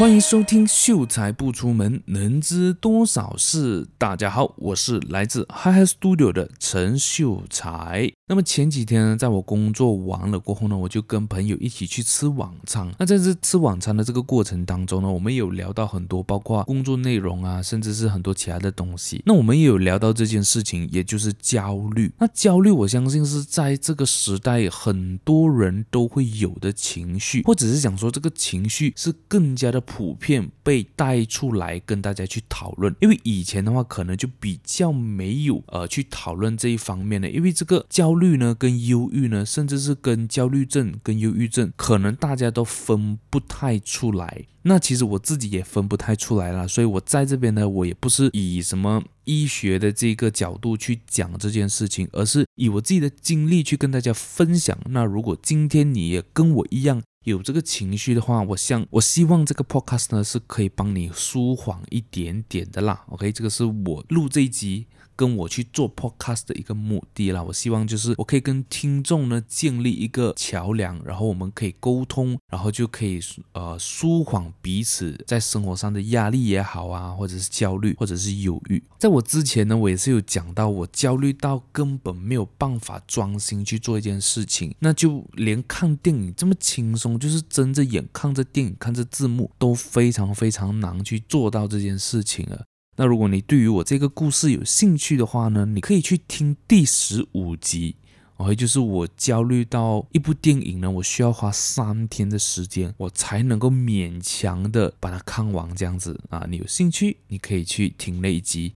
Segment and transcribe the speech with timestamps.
[0.00, 3.82] 欢迎收听《秀才不出门，能知多少事》。
[3.98, 8.10] 大家好，我是来自 Hi Hi Studio 的陈秀才。
[8.30, 12.88] 那么前几天呢，在我工作完了过后呢，我就跟朋友一起去吃晚餐。
[12.96, 19.20] 那在这吃晚餐的这个过程当中呢，我们有聊到很多，包括工作内容啊，甚至是很多其他的东西。
[19.26, 22.12] 那我们也有聊到这件事情，也就是焦虑。
[22.20, 32.94] 那焦虑，我相信是在这个时代很多人都会有的情绪，或者是讲说这个情绪是更加的普遍被带出来跟大家去讨论。
[33.00, 38.30] 因为以前的话，可能就比较没有呃去讨论这一方面的，因为这个焦虑虑。
[38.40, 44.46] 呢，跟忧郁呢，甚至是跟焦虑症、跟忧郁症，可能大家都分不太出来。
[44.62, 54.78] 那其实我自己也分不太出来了，所以我在这边呢，我也不是以什么医学的这个角度去讲这件事情，而是以我自己的经历去跟大家分享。
[54.88, 63.04] 那如果今天你也跟我一样有这个情绪的话，我想我希望这个 podcast 呢是可以帮你舒缓一点点的啦。
[63.08, 64.86] OK，这个是我录这一集。
[65.20, 73.20] 跟我去做 podcast 的一个目的啦，我希望就是我可以跟听众呢建立一个桥梁，然后我们可以沟通，然后就可以
[73.52, 78.82] 呃舒缓彼此在生活上的压力也好啊，或者是焦虑，或者是忧郁。
[78.98, 92.64] 在我之前呢，我也是有讲到我焦虑到根本没有办法专心去做一件事情，那就连看电影这么轻松，就是睁着眼看着电影，看着字幕都非常非常难去做到这件事情了。
[93.00, 97.96] 那如果你对于我这个故事有兴趣的话呢，你可以去听第十五集
[98.36, 106.46] ，OK，就是我焦虑到一部电影呢，我需要花三天的时间，我才能够勉强的把它看完这样子啊。
[106.46, 108.74] 你有兴趣，你可以去听那一集，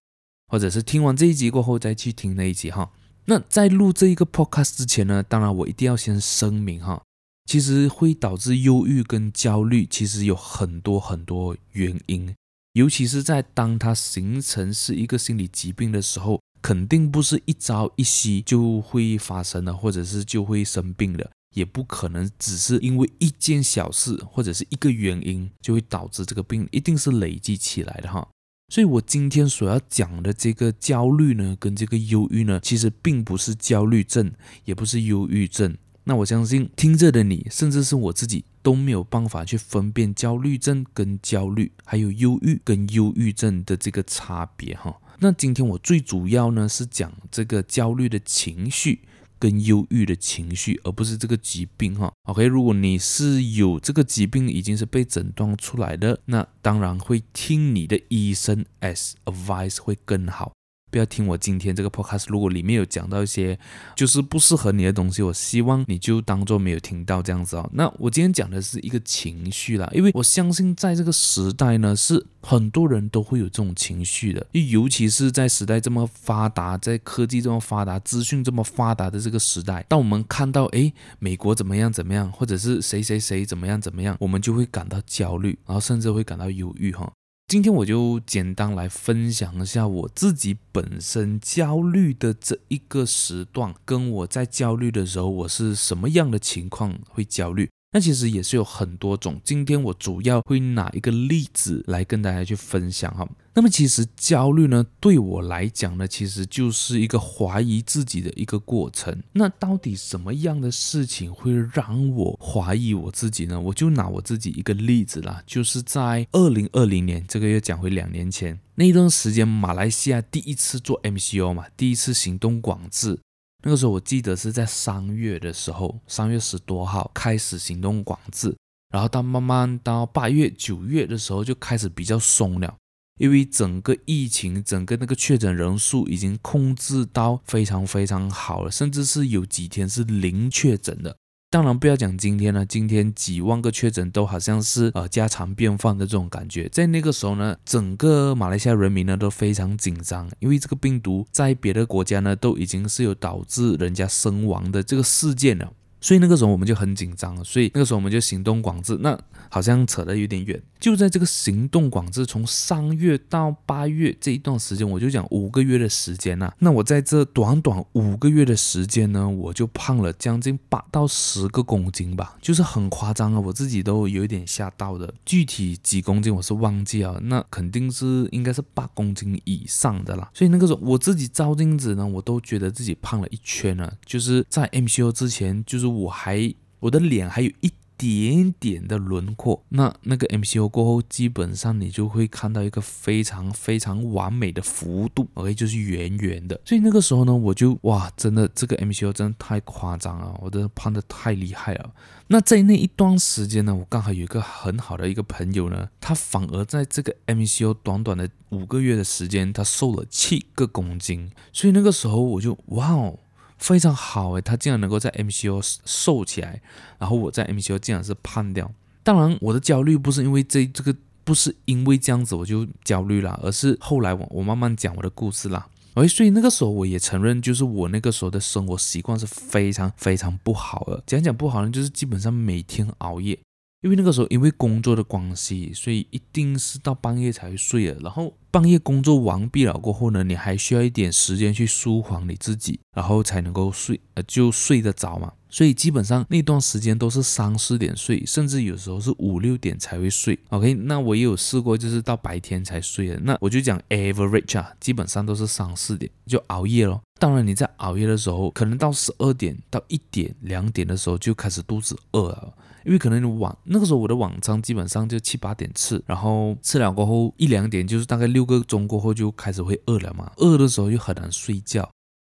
[0.50, 2.90] 或者是听完这一集过后再去听那一集哈。
[3.26, 7.02] 那在录这一个 podcast 之前呢，当然我一定要先声明哈，
[7.44, 12.34] 其实会导致忧郁跟焦虑，其实有很多很多原因。
[12.74, 28.28] 尤其是在当它形成是一个心理疾病的时候，肯定不是一朝一夕就会发生的，或者是就会生病的，也不可能只是因为一件小事或者是一个原因就会导致这个病，一定是累积起来的哈。
[28.72, 34.32] 所以我今天所要讲的这个焦虑呢，跟这个忧郁呢，其实并不是焦虑症，
[34.64, 35.76] 也不是忧郁症。
[36.02, 44.98] 那我相信听着的你，甚至是我自己都没有办法去分辨焦虑症跟焦虑，还有忧郁跟忧郁症的这个差别哈。
[45.18, 49.02] 那今天我最主要呢是讲这个焦虑的情绪
[49.38, 52.10] 跟忧郁的情绪，而不是这个疾病哈。
[52.22, 60.52] OK，如果你是有这个疾病，已经是被诊断出来的，那当然会听你的医生 as advice 会更好。
[60.94, 63.58] 不要听我今天这个 podcast，如果里面有讲到一些
[63.96, 67.68] 就是不适合你的东西，我希望你就当做没有听到这样子哦。
[67.72, 87.12] 那我今天讲的是一个情绪啦，因为我相信在这个时代呢，是很多人都会有这种情绪的，尤其是在时代这么发达，在科技这么发达、资讯这么发达的这个时代，当我们看到诶美国怎么样怎么样，或者是谁谁谁怎么样怎么样，我们就会感到焦虑，然后甚至会感到忧郁哈。
[87.46, 97.68] 今天我就简单来分享一下我自己本身焦虑的这一个时段，跟我在焦虑的时候，我是什么样的情况会焦虑。
[97.94, 103.24] 那其实也是有很多种，今天我主要会拿一个例子来跟大家去分享哈。
[103.54, 109.22] 那么其实焦虑呢，对我来讲呢，其实就是一个怀疑自己的一个过程。
[109.30, 113.60] 那到底什么样的事情会让我怀疑我自己呢？
[113.60, 123.20] 我就拿我自己一个例子啦，就是在二零二零年，这个又讲回两年前那一段时间，马来西亚第一次做 MCO 嘛，第一次行动管制。
[123.66, 128.54] 那个时候我记得是在三月的时候，三月十多号开始行动管制，
[128.92, 132.76] 然后到慢慢到八月、九月的时候就开始比较松了，
[133.18, 141.16] 因为整个疫情、整个那个确诊人数已经控制到非常非常好了，甚至是有几天是零确诊的。
[141.54, 146.68] 当然不要讲今天了，今天几万个确诊都好像是呃家常便饭的这种感觉。
[146.70, 155.72] 在那个时候呢，整个马来西亚人民呢都非常紧张，因为这个病毒在别的国家呢都已经是有导致人家身亡的这个事件了。
[156.04, 158.98] 所以那个时候我们就很紧张，所以那个时候我们就行动管制。
[159.00, 159.18] 那
[159.48, 166.54] 好像扯得有点远，就在这个行动管制从三月到八月这一段时间，我就讲五个月的时间呐、啊。
[166.58, 175.14] 那我在这短短五个月的时间呢，我就胖了将近八到十个公斤吧，就是很夸张啊，我自己都有一点吓到的。
[175.24, 180.28] 具体几公斤我是忘记啊，那肯定是应该是八公斤以上的啦。
[180.34, 185.93] 所以那个时候我自己照镜子呢，我都觉得自己胖了一圈了，就是在 MCO 之前，就是。
[185.94, 189.64] 我还我的脸还有一点点的轮廓。
[189.68, 196.60] 那那个 MCO 过后，基本上你就会看到一个非常非常完美的弧度，OK，就是圆圆的。
[196.64, 201.94] 所以那个时候呢，我就哇，真的这个 MCO 真的太夸张了，我真的胖的太厉害了。
[202.26, 211.30] 那在那一段时间呢，我刚好有一个很好的一个朋友呢，他反而在这个 MCO 短短的五个月的时间，他瘦了七个公斤。
[211.52, 213.20] 所以那个时候我就哇哦。
[213.64, 216.60] 非常好诶，他竟然能够在 MCO 瘦起来，
[216.98, 218.70] 然后我在 MCO 竟然是胖掉。
[219.02, 220.94] 当然，我的焦虑不是因为这这个，
[221.24, 225.66] 不是因为这样子我就焦虑了，而是后来我我慢慢讲我的故事啦。
[225.94, 231.02] 哎，所以那个时候我也承认，就是我那个时候的生活习惯是非常非常不好的。
[231.06, 233.38] 讲讲不好呢，就是基本上每天熬夜。
[233.80, 237.98] 因为那个时候，因为工作的关系，所以一定是到半夜才睡的。
[238.00, 245.32] 然后半夜工作完毕了过后呢，你还需要一点时间去舒缓你自己，然后才能够睡，呃，就睡得着嘛。
[245.50, 250.36] 所以基本上那段时间都是三四点睡，甚至有时候是五六点才会睡。
[250.48, 253.20] OK，那我也有试过，就是到白天才睡的。
[253.22, 257.00] 那我就讲 average 啊，基本上都是三四点就熬夜咯。
[257.20, 262.54] 当然你在熬夜的时候，可能到十二点到一点两点的时候就开始肚子饿了。
[262.84, 271.88] 因为可能你晚那个时候我的晚餐基本上就七八点吃，然后吃了过后一两点就是大概六个钟过后就开始会饿了嘛，饿的时候就很难睡觉，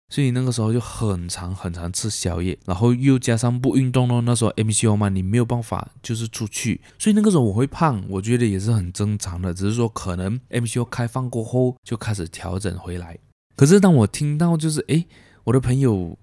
[0.09, 13.17] 所以那个时候就很常很常吃宵夜，然后又加上不运动咯，那时候 MCO 嘛，你没有办法就是出去，所以那个时候我会胖，我觉得也是很正常的，只是说可能 MCO 开放过后就开始调整回来，
[13.55, 15.05] 可是当我听到就是诶，
[15.45, 16.17] 我的朋友。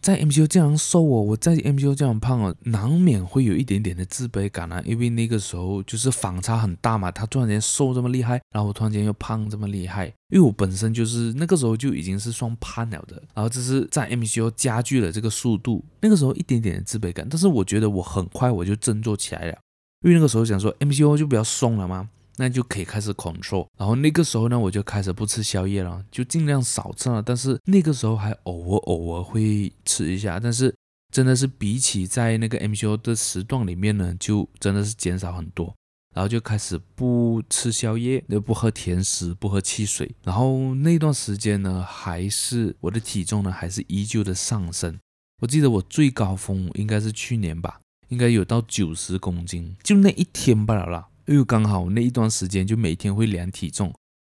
[0.00, 19.58] 在 MCO 这样瘦哦，我在 MCO 这样胖哦，难免会有一点点的自卑感啊，因为那个时候就是反差很大嘛，他突然间瘦这么厉害，然后我突然间又胖这么厉害，因为我本身就是那个时候就已经是算胖了的，然后这是在 MCO 加剧了这个速度，那个时候一点点的自卑感，但是我觉得我很快我就振作起来了，
[20.02, 22.08] 因为那个时候想说 MCO 就比较松了嘛。
[22.40, 27.22] 那就可以开始 control，然后那个时候呢，我就开始不吃宵夜了，就尽量少吃了。
[27.22, 30.74] 但是那个时候还偶尔偶尔会吃一下，但是
[31.12, 35.74] 真的是比起在那个 MCO 的时段里面呢，就真的是减少很多。
[36.14, 40.10] 然后就开始不吃宵夜，也不喝甜食，不喝汽水。
[40.24, 44.98] 然后那段时间呢，还是我的体重呢，还是依旧的上升。
[45.42, 51.06] 我记得我最高峰应该是去年吧，应该有到九十公斤，就那一天罢了啦。
[51.34, 53.94] 又刚好那一段时间就每天会量体重，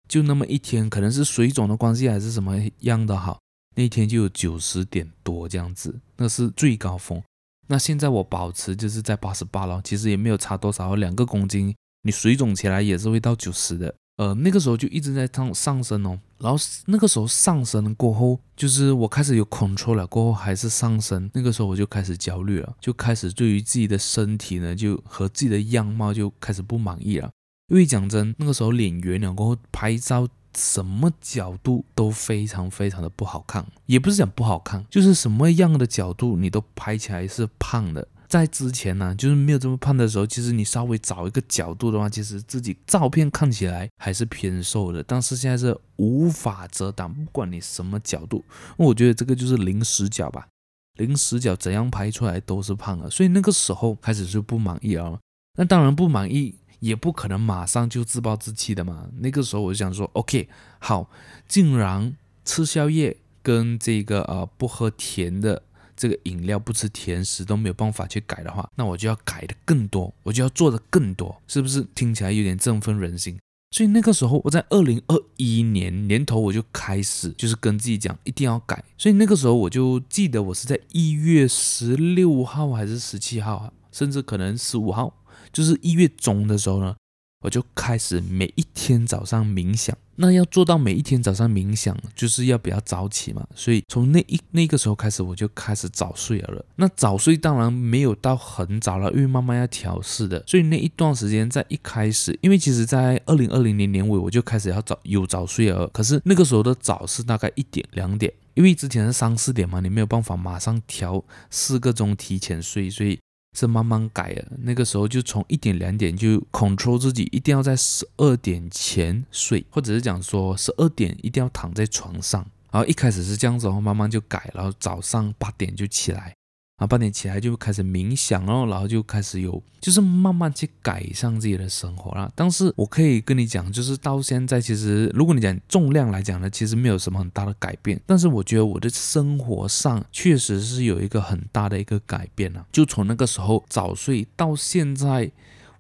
[0.08, 3.40] 就那么一天，可能是水肿的关系还是什么样的好，
[3.74, 7.22] 那天就有九十点多这样子，那是最高峰。
[7.66, 13.94] 那现在我保持就是在八十八了，其实也没有差多少，两个公斤，你水肿起来也是会到九十的。
[14.16, 27.30] 呃，那个时候就一直在上上升哦，然后那个时候上升过后，就是我开始有 control 了，过后还是上升，那个时候我就开始焦虑了，就开始对于自己的身体呢，就和自己的样貌就开始不满意了。
[27.68, 38.06] 因为讲真，那个时候脸圆了过后，拍照什么角度都非常非常的不好看，也不是讲不好看，就是什么样的角度你都拍起来是胖的。
[38.32, 45.02] 在之前呢、就是没有这么胖的时候，其实你稍微找一个角度的话，其实自己照片看起来还是偏瘦的。
[45.02, 48.42] 但是现在是无法遮挡，不管你什么角度，
[48.78, 50.48] 我觉得这个就是零死角吧，
[50.96, 53.10] 零死角怎样拍出来都是胖的。
[53.10, 55.18] 所以那个时候开始就不满意了。
[55.58, 59.10] 那当然不满意，也不可能马上就自暴自弃的嘛。
[59.18, 60.48] 那个时候我就想说，OK，
[60.78, 61.10] 好，
[61.46, 65.64] 竟然吃宵夜跟这个呃不喝甜的。
[65.96, 73.38] 这个饮料不吃甜食都没有办法去改的话，那我就要改的更多，我就要做的更多，是不是听起来有点振奋人心？
[73.70, 85.14] 所以那个时候我在二零二一年年头我就开始就是跟自己讲一定要改，所以那个时候我就记得我是在一月十六号还是十七号，甚至可能十五号，
[85.52, 86.94] 就是一月中的时候呢。
[87.42, 93.46] 我就开始每一天早上冥想，那要做到每一天早上冥想，就是要比较早起嘛。
[93.54, 96.64] 所以从那一那个时候开始，我就开始早睡了。
[96.76, 100.42] 那早睡当然没有到很早了，因为慢慢要调试的。
[100.46, 105.88] 所以那一段时间在一开始，因为其实在二零二零年年尾我就开始要早有早睡了。
[105.88, 113.18] 可是那个时候的早是大概一点两点，因为之前是三四点嘛，你没有办法马上调四个钟提前睡，所以。
[113.58, 122.46] 是慢慢改的，那个时候就从一点两点就 control 自己，一定要在十二点前睡，或者是讲说十二点一定要躺在床上。
[122.70, 126.34] 然后一开始是这样子，然后慢慢就改，然后早上八点就起来，
[126.82, 132.28] 啊，八点起来就开始冥想哦，然后就开始有，就是慢慢去改善自己的生活啦。
[132.34, 138.00] 但是我可以跟你讲，就是到现在，其实如果你讲重量来讲呢，其实没有什么很大的改变。
[138.04, 142.66] 但是我觉得我的生活上确实是有一个很大的一个改变啊。
[142.72, 145.30] 就从那个时候早睡到现在，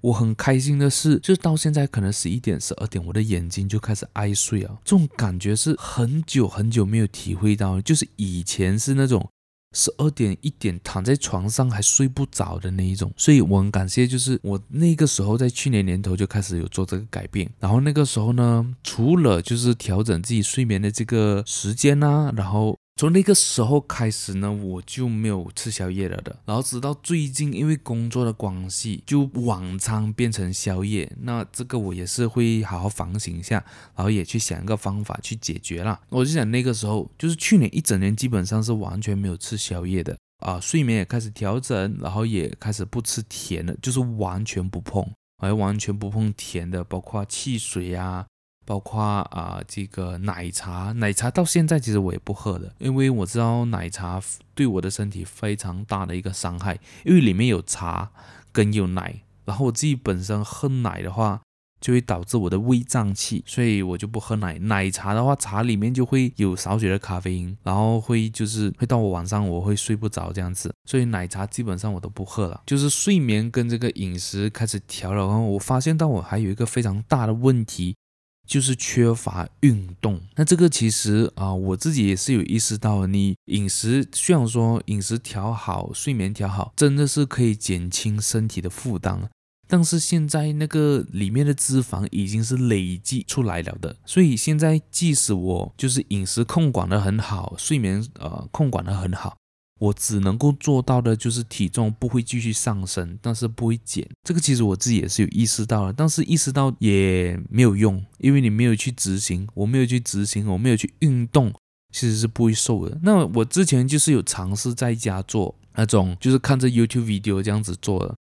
[0.02, 4.78] 我很开心的是，就是到现在可能十一点、十二点，我的眼睛就开始爱睡啊。
[4.84, 9.28] 这种感觉是很久很久没有体会到，就是以前是那种。
[9.72, 33.56] 十二点一点躺在床上还睡不着的那一种，所以我很感谢，就是我那个时候在去年年头就开始有做这个改变，然后那个时候呢，除了就是调整自己睡眠的这个时间啊，然后从那个时候开始呢，我就没有吃宵夜了的，然后直到最近因为工作的关系，就晚餐变成宵夜，那这个我也是会好好反省一下，
[33.96, 35.98] 然后也去想一个方法去解决了。
[36.10, 45.04] 我就想那个时候就是去年一整年基本上是完全没有吃宵夜的啊，睡眠也开始调整，然后也开始不吃甜的，就是完全不碰，
[45.38, 48.24] 还完全不碰甜的，包括汽水啊。
[48.64, 54.22] 包括啊、这个奶茶，奶茶到现在其实我也不喝的，因为我知道奶茶
[54.54, 58.10] 对我的身体非常大的一个伤害，因为里面有茶
[58.52, 61.40] 跟有奶，然后我自己本身喝奶的话，
[61.80, 64.56] 就会导致我的胃胀气，所以我就不喝奶。
[64.60, 72.62] 奶茶的话，茶里面就会有少许的咖啡因，然后会就是会到我晚上我会睡不着这样子，所以奶茶基本上我都不喝了。
[72.64, 77.96] 就是睡眠跟这个饮食开始调了，然后我发现到我还有一个非常大的问题。
[78.46, 83.06] 就是缺乏运动，那这个其实啊、我自己也是有意识到。
[83.06, 89.28] 你饮食虽然说饮食调好，睡眠调好，真的是可以减轻身体的负担，
[89.68, 99.36] 但是现在那个里面的脂肪已经是累积出来了的，所以现在即使我就是饮食控管的很好，睡眠呃控管的很好。
[99.82, 104.08] 我只能够做到的就是体重不会继续上升，但是不会减。
[104.22, 111.52] 这个其实我自己也是有意识到的，但是意识到也没有用，因为你没有去执行，我没有去执行，我没有去运动，
[111.92, 112.96] 其实是不会瘦的。
[113.02, 118.14] 那我之前就是有尝试在家做那种，就是看着 YouTube video 这样子做的。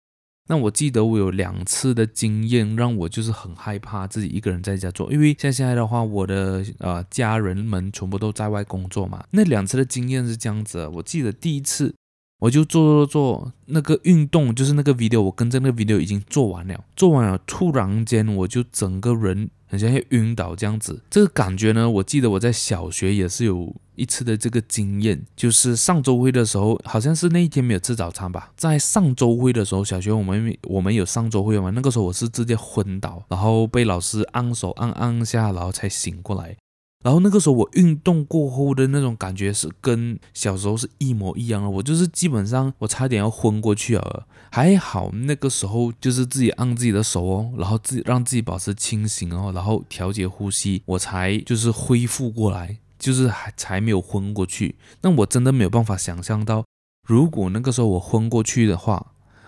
[0.51, 9.23] 那我记得我有两次的经验，让我就是很害怕自己一个人在家做，因为像现在的话，我的呃家人们全部都在外工作嘛。
[9.31, 11.95] 那两次的经验是这样子，我记得第一次
[12.41, 19.49] 我就做做做那个运动，就是那个 video，我跟着那个 video 已经做完了，做完了，突然间我就整个人。
[19.71, 36.57] 很像要晕倒这样子，这个感觉呢，我记得我在小学也是有一次的这个经验，就是上周会的时候，好像是那一天没有吃早餐吧，在上周会的时候，小学我们我们有上周会嘛，那个时候我是直接昏倒，然后被老师按手按按下，然后才醒过来。
[37.03, 54.75] 然后那个时候我运动过后的那种感觉是跟小时候是一模一样的，我就是基本上我差点要昏过去了，还好那个时候就是自己按自己的手哦，然后自己让自己保持清醒哦，然后调节呼吸，我才就是恢复过来，就是还才没有昏过去。
[55.01, 56.63] 那我真的没有办法想象到，
[57.05, 59.07] 如果那个时候我昏过去的话，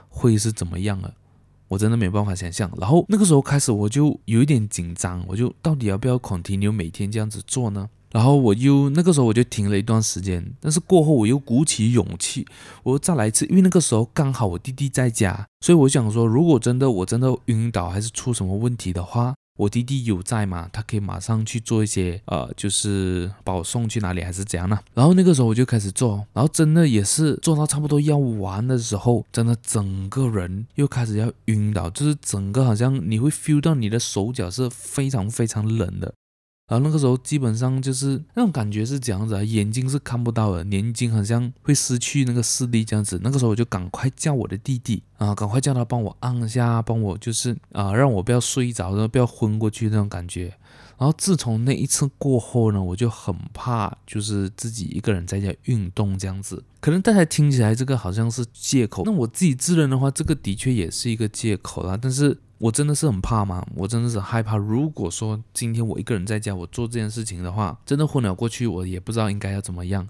[0.10, 1.14] 会是怎么样了。
[1.70, 7.90] 我真的没有办法想象，然后那个时候开始我就有一点紧张，我就到底要不要 continue 每天这样子做呢？
[8.12, 12.46] 然后我又那个时候我就停了一段时间，但是过后我又鼓起勇气，
[12.84, 19.34] 我又再来一次，因为那个时候刚好我弟弟在家，所以我想说，如果真的我真的晕倒还是出什么问题的话。
[19.56, 20.68] 我弟弟有在嘛？
[20.74, 24.80] 他可以马上去做一些，呃，就是把我送去哪里还是怎样呢？
[24.94, 36.14] 然后那个时候我就开始做，然后真的也是做到差不多要完的时候，真的整个人又开始要晕倒，就是整个好像你会 feel 到你的手脚是非常非常冷的。
[36.66, 43.20] 然后那个时候基本上就是那种感觉是这样子啊，眼睛是看不到的，眼睛好像会失去那个视力这样子。
[43.22, 50.54] 那个时候我就赶快叫我的弟弟啊，赶快叫他帮我按一下，帮我就是啊，让我不要睡着，然后不要昏过去那种感觉。
[50.98, 56.64] 然后自从那一次过后呢，我就很怕，就是自己一个人在家运动这样子。
[56.80, 62.00] 可能大家听起来这个好像是借口，那我自己自认的话，这个的确也是一个借口啦。
[62.02, 62.40] 但是。
[62.64, 63.66] 我真的是很怕吗？
[63.76, 64.56] 我真的是害怕。
[64.56, 70.08] 如果说今天我一个人在家，我做这件事情的话，真的昏了过去，我也不知道应该要怎么样。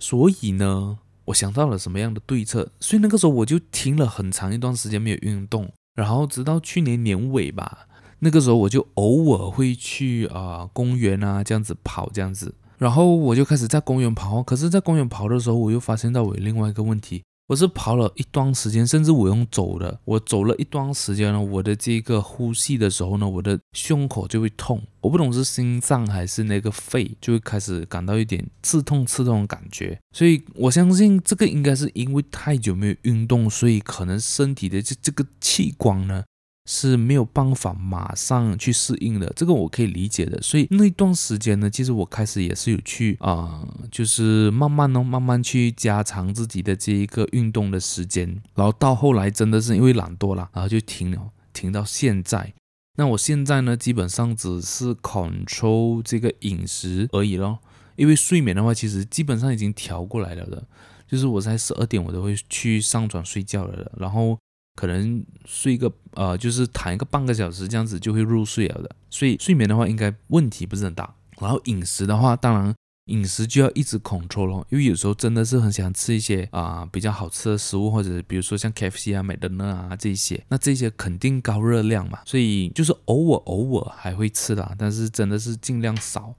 [0.00, 2.70] 所以呢，我想到了什么样的对策。
[2.78, 14.42] 所以那个时候我就停了很长一段时间没有运动，然后直到去年年尾吧，那个时候我就偶尔会去啊、公园啊这样子跑这样子，然后我就开始在公园跑。
[14.42, 17.22] 可是，在公园跑的时候，我又发现到我有另外一个问题。
[17.46, 36.24] 我是跑了一段时间，甚至我用走的，我走了一段时间呢，我的这个呼吸的时候呢，我的胸口就会痛，我不懂是心脏还是那个肺，就会开始感到一点刺痛刺痛的感觉，所以我相信这个应该是因为太久没有运动，所以可能身体的这这个器官呢。
[36.66, 40.40] 是没有办法马上去适应的，这个我可以理解的。
[40.40, 48.40] 所以那段时间呢，其实我开始也是有去啊、就是慢慢呢，慢慢去加长自己的这一个运动的时间。
[48.54, 52.54] 然后到后来真的是因为懒惰了，然后就停了，停到现在。
[52.96, 57.58] 那我现在呢，基本上只是 control 这个饮食而已咯。
[57.96, 60.66] 因为睡眠的话，其实基本上已经调过来了的，
[61.06, 64.38] 就是我在十二点我都会去上床睡觉了，然后。
[64.74, 71.14] 可能睡个呃，就是躺一个半个小时这样子就会入睡了的，所以睡眠的话应该问题不是很大。
[71.40, 72.74] 然后饮食的话，当然
[73.06, 86.34] 饮食就要一直 control 咯，因为有时候真的是很想吃一些啊、比较好吃的食物，或者比如说像 KFC 啊、麦当劳啊这些，那这些肯定高热量嘛，所以就是偶尔偶尔还会吃的，但是真的是尽量少。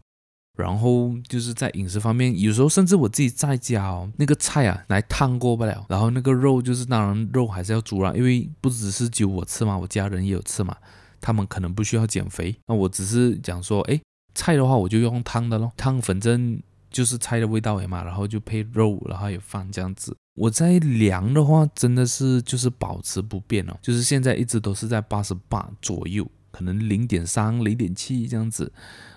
[0.56, 10.76] 然后就是在饮食方面，有时候甚至我自己在家哦，那个菜啊来烫过不了，然后那个肉就是当然肉还是要煮啦，因为不只是只有我吃嘛，我家人也有吃嘛，
[11.20, 14.00] 他们可能不需要减肥，那我只是讲说，哎，
[14.34, 20.16] 菜的话我就用烫的咯，烫反正就是菜的味道嘛，然后就配肉，然后有饭这样子。
[20.36, 26.26] 我在量的话真的是就是保持不变哦，就是现在一直都是在八十八左右。
[26.52, 28.72] 可能零点三、零点七这样子，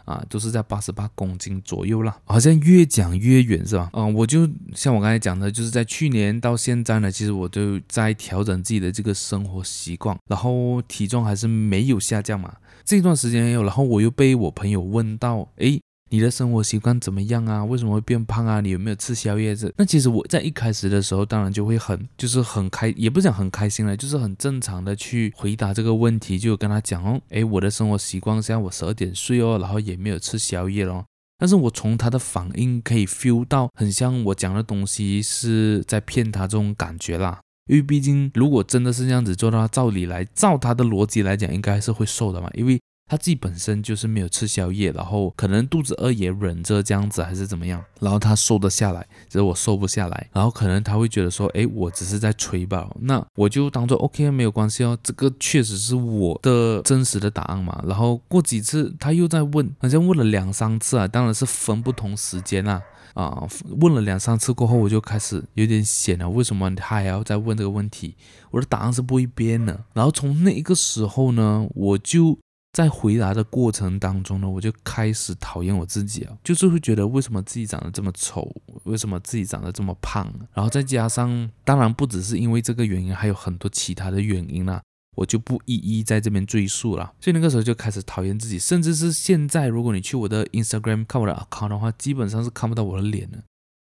[0.08, 2.16] 啊，都是在八十八公斤左右啦。
[2.24, 3.90] 好像越讲越远是吧？
[3.92, 12.54] 嗯，我就像我刚才讲的，就是在去年到现在呢，其实我都在调整自己的这个生活习惯，然后体重还是没有下降嘛。
[12.84, 15.78] 这段时间也有，然后我又被我朋友问到，诶。
[16.10, 17.64] 你的生活习惯怎么样啊？
[17.64, 18.60] 为什么会变胖啊？
[18.60, 19.54] 你有没有吃宵夜？
[19.54, 31.04] 这那其实我在一开始的时候，当然就会很就是很开，也不讲很开心了，就是很正常的去回答这个问题，就跟他讲哦，诶，我的生活习惯现在我十二点睡哦，然后也没有吃宵夜咯。
[31.38, 37.40] 但是我从他的反应可以 feel 到，很像我讲的东西是在骗他这种感觉啦。
[37.70, 42.80] 因为毕竟如果真的是这样子做的话，照理来，照他的逻辑来讲，应该是会瘦的嘛，因为。
[43.08, 57.82] 他自己本身就是没有吃宵夜，然后可能肚子饿也忍着这样子，还是怎么样，然后他瘦得下来，只是我瘦不下来，然后可能他会觉得说，诶，我只是在吹吧，那我就当做 OK，没有关系哦，这个确实是我的真实的答案嘛。
[57.86, 62.82] 然后过几次他又在问，好像问了两三次啊，当然是分不同时间啦，
[63.14, 63.48] 啊，
[63.80, 68.14] 问了两三次过后，我就开始有点显了，为什么他还要再问这个问题？
[68.50, 69.84] 我的答案是不会变的。
[69.94, 72.38] 然后从那一个时候呢，我就。
[72.78, 78.48] 在回答的过程当中呢，我就开始讨厌我自己啊，就是会觉得为什么自己长得这么丑，
[78.84, 84.80] 为什么自己长得这么胖，然后再加上，当然不只是因为这个原因，还有很多其他的原因啦，
[85.16, 87.12] 我就不一一在这边赘述了。
[87.20, 93.42] 所以那个时候就开始讨厌自己，甚至是现在，如果你去我的 Instagram 看我的 account 的话，基本上是看不到我的脸的，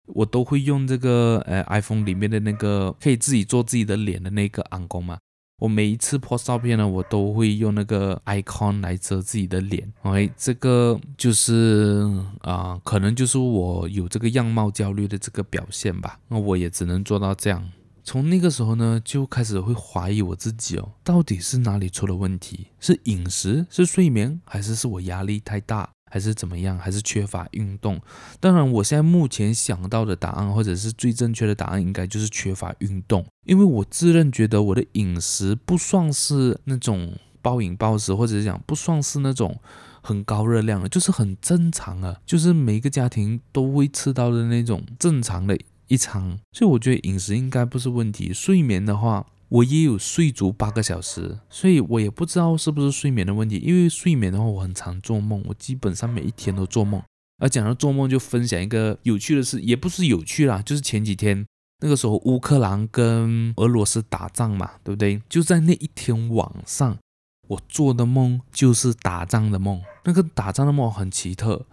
[0.07, 5.19] 我都会用这个呃 iPhone 里面的那个可以自己做自己的脸的那个暗光嘛。
[5.59, 9.93] 我每一次 post 照片呢，我都会用那个 icon 来遮自己的脸。
[10.03, 12.09] OK，这个就是
[12.43, 16.21] 啊、可能就是我有这个样貌焦虑的这个表现吧。
[16.29, 17.69] 那我也只能做到这样。
[18.05, 22.69] 从那个时候呢，就开始会怀疑我自己哦，到底是哪里出了问题？
[22.79, 23.67] 是饮食？
[23.69, 24.41] 是睡眠？
[24.45, 25.91] 还是是我压力太大？
[26.11, 26.79] 还是怎么样？
[26.79, 28.01] 还是缺乏运动？
[28.41, 33.25] 当然，我现在目前想到的答案，或者是最正确的答案，应该就是缺乏运动。
[33.45, 39.59] 因为我自认觉得我的饮食不算是那种暴饮暴食，或者是讲不算是那种
[40.03, 46.39] 很高热量的，就是很正常啊，就是每一个家庭都会吃到的那种正常的一餐。
[46.53, 48.33] 所以我觉得饮食应该不是问题。
[48.33, 53.57] 睡眠的话，我也有睡足八个小时，所以我也不知道是不是睡眠的问题。
[53.57, 57.03] 因为睡眠的话，我很常做梦，我基本上每一天都做梦。
[57.39, 61.47] 而讲到做梦，就分享一个有趣的事，也不是有趣啦，就是前几天
[61.81, 65.23] 那个时候乌克兰跟俄罗斯打仗嘛，对不对？
[65.29, 66.99] 就在那一天晚上，
[67.47, 69.81] 我做的梦就是打仗的梦。
[70.05, 71.65] 那个打仗的梦很奇特，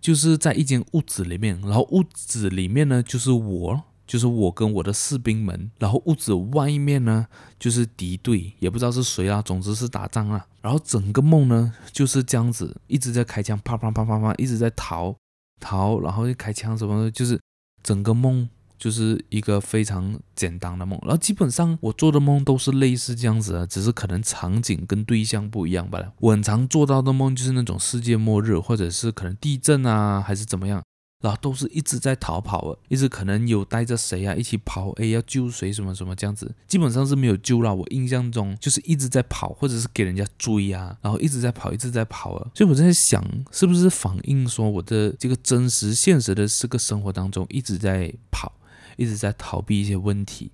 [0.00, 3.84] 就是在一间屋子里面，然后屋子里面呢就是我。
[4.08, 7.26] 就是我跟我的士兵们，然后屋子外面呢
[7.58, 10.46] 就是敌对，也不知道是谁啊，总之是打仗啊。
[10.62, 15.14] 然后整个梦呢就是这样子，一直在开枪，啪啪啪啪啪，一直在逃
[15.60, 17.38] 逃，然后就开枪什么的，就是
[17.82, 20.98] 整个梦就是一个非常简单的梦。
[21.02, 26.12] 然后基本上我做的梦都是类似这样子的，只是可能场景跟对象不一样罢了。
[26.18, 30.82] 我常做到的梦就是那种世界末日，或者是可能地震啊，还是怎么样。
[31.20, 37.74] 然后都是一直在逃跑啊，一直可能有带着谁啊一起跑，哎，要救谁什么什么这样子，基本上是没有救了。
[37.74, 42.50] 我印象中就是一直在跑，或者是给人家追啊，然后一直在跑，一直在跑啊。
[42.54, 48.52] 所以我在想，是不是反映说我的这个真实现实的这个生活当中一直在跑，
[48.96, 50.52] 一直在逃避一些问题，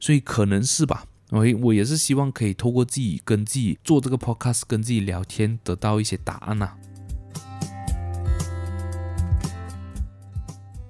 [0.00, 1.06] 所以可能是吧。
[1.30, 6.76] 我我也是希望可以透过自己跟自己做这个 podcast，跟自己聊天，得到一些答案呐、啊。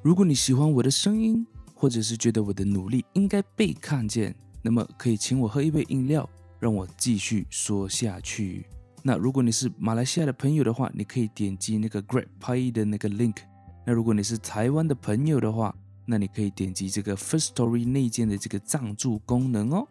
[0.02, 6.26] 如果你喜欢我的声音，或者是觉得我的努力应该被看见，那么可以请我喝一杯饮料，
[6.58, 8.64] 让我继续说下去。
[9.02, 13.36] 那如果你是马来西亚的朋友的话，你可以点击那个 GrabPay 的那个 link。
[13.84, 15.74] 那如果你是台湾的朋友的话，
[16.06, 19.86] 那你可以点击这个 First Story 内建的这个赞助功能哦。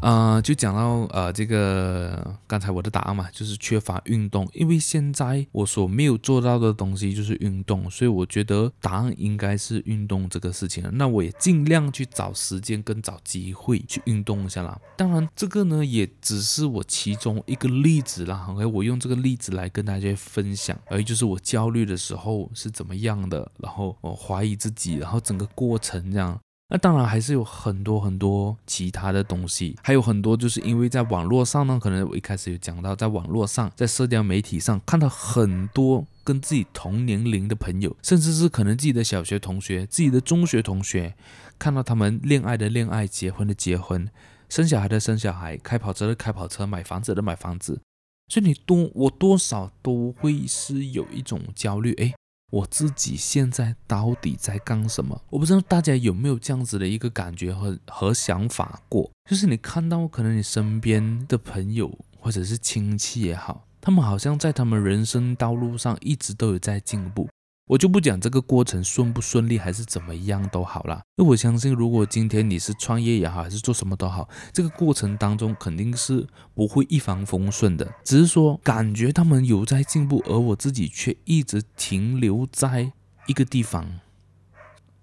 [0.00, 4.48] 呃，就讲到呃，这个刚才我的答案嘛，就是缺乏运动。
[4.52, 10.88] 因为现在我所没有做到的东西就是运动，所以我觉得答案应该是运动这个事情。
[10.92, 14.78] 那我也尽量去找时间跟找机会去运动一下啦。
[14.96, 18.46] 当然，这个呢也只是我其中一个例子啦。
[18.50, 26.38] OK，我用这个例子来跟大家分享，而就是我焦虑的时候是怎么样的，然后我怀疑自己，然后整个过程这样。
[26.70, 41.14] 那当然还是有很多很多其他的东西，还有很多就是因为在网络上呢，可能我一开始有讲到，在网络上，在社交媒体上看到很多跟自己同年龄的朋友，甚至是可能自己的小学同学、自己的中学同学，
[41.58, 44.06] 看到他们恋爱的恋爱、结婚的结婚、
[44.50, 47.80] 生小孩的生小孩、开跑车的开跑车、买房子的买房子，
[48.28, 52.12] 所以你多我多少都会是有一种焦虑，诶。
[52.50, 55.20] 我自己现在到底在干什么？
[55.28, 67.28] 我不知道大家有没有这样子的一个感觉和和想法过，就是你看到可能你身边的朋友或者是亲戚也好，他们好像在他们人生道路上一直都有在进步。
[67.68, 77.86] 我就不讲这个过程顺不顺利还是怎么样都好啦，那我相信，如果今天你是创业也好，还是做什么都好，这个过程当中肯定是不会一帆风顺的。
[78.02, 82.90] 只是说感觉他们有在进步，而我自己却一直停留在
[83.26, 84.00] 一个地方。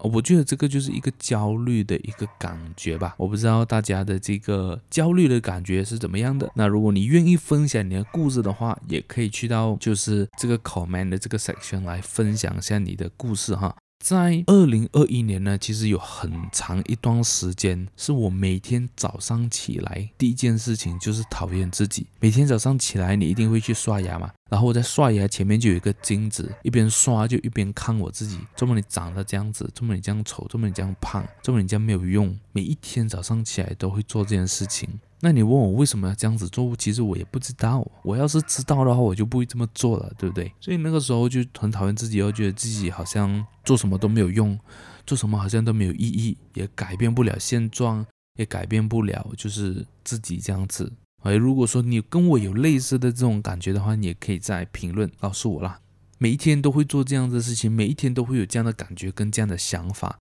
[0.05, 6.51] 我觉得这个就是一个焦虑的一个感觉吧，我不知道大家的这个焦虑的感觉是怎么样的。
[6.55, 13.75] 那如果你愿意分享你的故事的话，也可以去到就是这个 comment 的这个 section 来分享一下你的故事哈。
[14.05, 22.05] 在二零二一年呢，其实有很长一段时间是我每天早上起来第一件事情就是讨厌自己。
[22.19, 24.29] 每天早上起来，你一定会去刷牙嘛。
[24.47, 28.37] 然后我在刷牙前面就有一个镜子，一边刷就一边看我自己。
[28.55, 32.37] 这么你长得这样子，这么你这样丑，这么你这样胖，这么你这样没有用。
[32.51, 34.87] 每一天早上起来都会做这件事情。
[35.25, 36.75] 那你问我为什么要这样子做？
[36.75, 37.83] 其实我也不知道。
[38.03, 40.53] 我要是知道的话，我就不会这么做了，对不对？
[40.59, 44.55] 所以那个时候就很讨厌自己，又觉得自己好像做什么都没有用，
[45.03, 48.05] 做什么好像都没有意义，也改变不了现状，
[48.37, 50.93] 也改变不了就是自己这样子。
[51.23, 55.79] 哎，如果说你跟我有类似的这种感觉的话，你也可以在评论告诉我啦。
[56.19, 60.19] 每一天都会做这样的事情，每一天都会有这样的感觉跟这样的想法，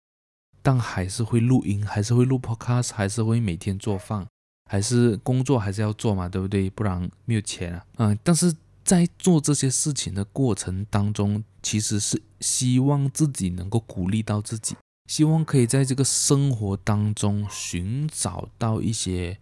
[0.61, 4.25] 但还是会录音，还是会录 podcast，还是会每天做饭，
[4.69, 6.69] 还是工作还是要做嘛，对不对？
[6.69, 7.85] 不然没有钱啊。
[7.97, 14.75] 嗯，但是在做这些事情的过程当中，其实是希望自己能够鼓励到自己，
[15.07, 19.39] 希望可以在这个生活当中寻找到一些。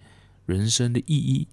[0.47, 1.47] 人生的意义，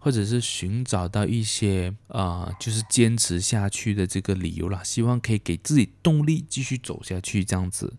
[0.00, 4.82] 或者是寻找到一些啊、就是坚持下去的这个理由啦。
[4.82, 7.94] 希望可以给自己动力继续走下去，这样子。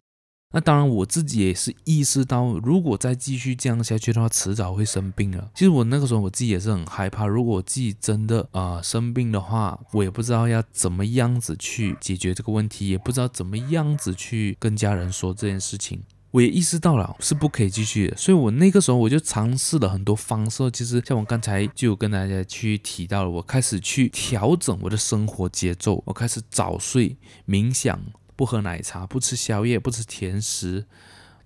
[0.54, 5.50] 那当然，我自己也是意识到，如果再继续这样下去的话，迟早会生病了。
[5.56, 16.04] 其实我那个时候我自己也是很害怕，如果我自己真的啊、生病的话，我也不知道要怎么样子去解决这个问题，也不知道怎么样子去跟家人说这件事情。
[16.32, 20.72] 我也意识到了是不可以继续的，所以我那个时候我就尝试了很多方式。
[20.72, 28.00] 其实像我刚才就跟大家去提到了，我开始去调整我的生活节奏，我开始早睡、冥想、
[28.42, 30.88] 不喝奶茶、不吃宵夜、不吃甜食。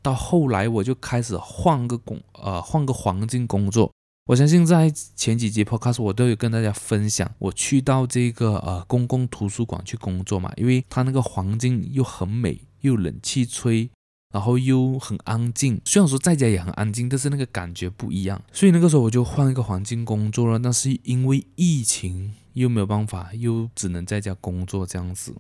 [0.02, 3.92] 到后来我就开始换个工，呃，换个环境工作。
[4.28, 13.90] 我相信在前几集 podcast 我都有跟大家分享，我去到这个呃公共图书馆去工作嘛，因为它那个环境又很美，又冷气吹。
[14.34, 18.42] 然后又很安静，虽然说在家也很安静，但是那个感觉不一样。
[18.54, 20.58] 所以那个时候我就换一个环境工作了。
[20.58, 25.34] 但是因为疫情又没有办法，又只能在家工作这样子。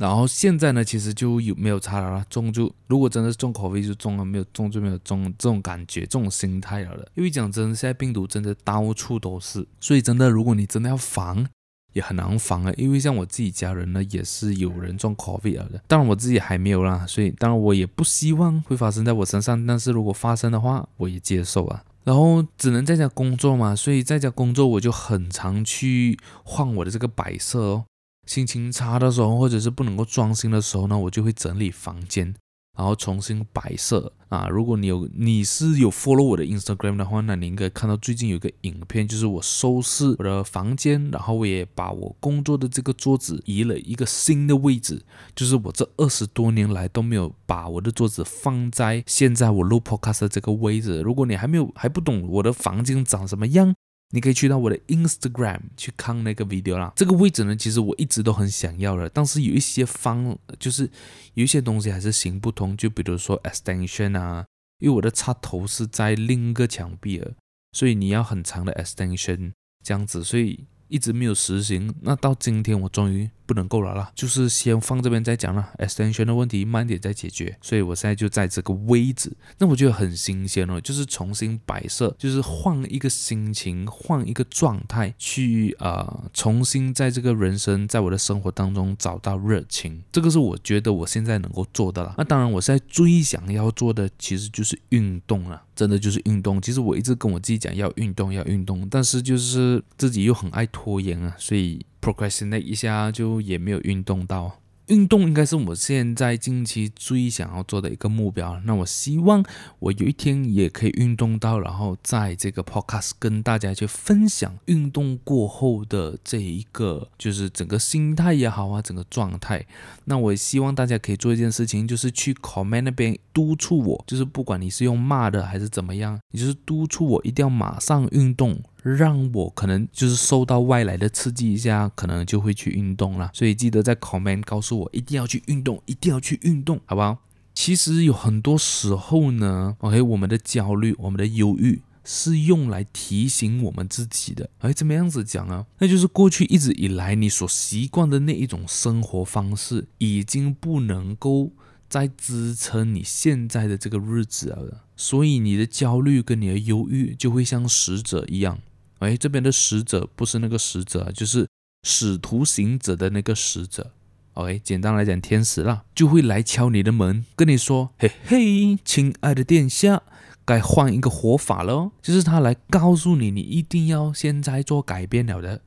[0.00, 7.06] 然后现在呢，其实就有没有差了啦，中就如果真的是重口味就中了，没有中就没有中，这种感觉，这种心态了的。
[7.14, 11.46] 因为讲真，现在病毒真的到处都是，所以真的如果你真的要防。
[11.92, 12.72] 也很难防啊。
[12.76, 19.66] 因为像我自己家人呢，也是有人中 COVID 了的，当然我自己还没有啦，所以当然我也不希望会发生在我身上。
[19.66, 21.82] 但是如果发生的话，我也接受啊。
[22.04, 27.84] 然后只能在家工作嘛，所以在家工作我就很常去换我的这个摆设哦。
[28.30, 32.32] 心情差的时候，或者是不能够专心的时候呢，我就会整理房间。
[32.78, 34.46] 然后重新摆设啊！
[34.48, 45.02] 如果你有你是有 follow 我的 Instagram 的话，那你应该看到最近有一个影片，就是我收拾我的房间，然后我也把我工作的这个桌子移了一个新的位置，
[45.34, 51.02] 就是我这二十多年来都没有把我的桌子放在现在我录 podcast 的这个位置。
[51.02, 53.74] 如果你还没有还不懂我的房间长什么样，
[54.10, 56.92] 你可以去到我的 Instagram 去看那个 video 啦。
[56.96, 60.90] 这个位置呢，其实我一直都很想要的，但是有一些方，就是
[61.34, 62.76] 有一些东西还是行不通。
[62.76, 64.44] 就比如说 extension 啊，
[64.78, 67.32] 因为我的插头是在另一个墙壁了，
[67.72, 69.52] 所以你要很长的 extension
[69.84, 71.94] 这样子，所以一直没有实行。
[72.02, 73.30] 那到今天我终于。
[73.50, 75.70] 不能够了啦，就是先放这边再讲了。
[75.78, 92.14] extension 的问题慢点再解决，所以我现在就在这个位置，那我觉得很新鲜哦，就是重新摆设，就是换一个心情，换一个状态去啊、重新在这个人生，在我的生活当中找到热情，这个是我觉得我现在能够做的了。
[92.16, 96.62] 那当然，我现在最想要做的其实就是运动了，真的就是运动。
[96.62, 101.84] 其实我一直跟我自己讲要运动，要运动，但是就是自己又很爱拖延啊，所以。
[102.00, 104.56] Procrastinate 一下就也没有运动到。
[104.86, 108.60] 运动应该是我现在近期最想要做的一个目标。
[108.64, 109.44] 那我希望
[109.78, 119.64] 我有一天也可以运动到，然后在这个 podcast 跟大家去分享运动过后的这一个，就是整个心态也好啊，整个状态。
[120.06, 128.60] 那我希望大家可以做一件事情，就是去 comment 那边督促我，就是不管你是用骂的还是怎么样，你就是督促我一定要马上运动。
[128.82, 133.30] 让我可能就是受到外来的刺激一下，可能就会去运动了。
[133.34, 137.18] 所以记得在 comment 告诉我，一定要去运动，一定要去运动，好不好？
[137.52, 144.48] 其实有很多时候呢，OK，我们的焦虑、我们的忧郁是用来提醒我们自己的。
[144.60, 145.66] 哎，怎么样子讲啊？
[145.78, 151.50] 那就是过去一直以来你所习惯的那一种生活方式，已经不能够
[151.88, 154.84] 再支撑你现在的这个日子了。
[154.96, 158.58] 所以你的焦虑跟你的忧郁就会像使者一样。
[159.00, 161.46] 哎，这边的使者不是那个使者，就是
[161.82, 163.90] 使徒行者的那个使者。
[164.34, 170.02] OK，简单来讲，天使啦，就会来敲你的门，跟你说：“嘿嘿，亲爱的殿下，
[170.44, 175.62] 该换一个活法了。”就是他来告诉你，你一定要现在做改变了的，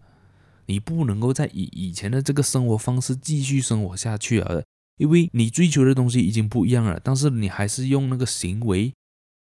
[0.67, 4.63] 你不能够再以以前的这个生活方式继续生活下去了，
[4.97, 8.93] 因为你追求的东西已经不一样了，但是你还是用那个行为。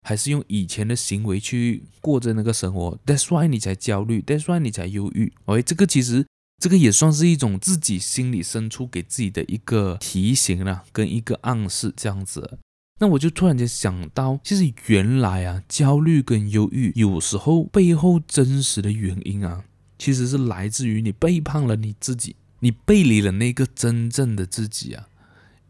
[0.02, 5.32] 还是用以前的行为去过着那个生活，That's why 你才焦虑，That's why 你才忧郁。
[5.44, 6.24] OK，这个其实
[6.62, 12.58] 这个也算是一种自己心里深处给自己的一个提醒了，跟一个暗示这样子。
[13.00, 19.64] 那我就突然间想到，其实原来啊，焦虑跟忧郁有时候背后真实的原因啊，
[19.98, 25.06] 其实是来自于你背叛了你自己，你背离了那个真正的自己啊。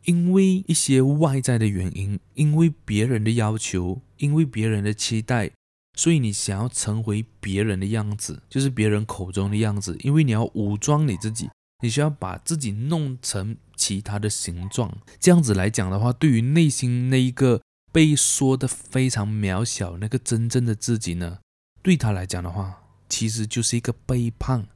[0.09, 5.51] 因为一些外在的原因，因为别人的要求，因为别人的期待，
[5.99, 9.99] 所以你想要成为别人的样子，就是别人口中的样子。
[10.01, 11.51] 因为你要武装你自己，
[11.83, 14.97] 你需要把自己弄成其他的形状。
[15.21, 17.61] 这样子来讲的话，对于内心那一个
[17.93, 21.41] 被说的非常渺小、那个真正的自己呢，
[21.83, 24.69] 对他来讲的话，其实就是一个背叛。